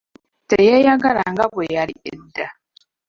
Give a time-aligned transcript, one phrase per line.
[0.49, 2.47] Teyeyagala nga bwe yali edda.